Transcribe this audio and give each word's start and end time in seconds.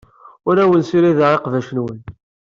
Ur 0.47 0.55
awen-ssirideɣ 0.63 1.31
iqbac-nwen. 1.33 1.99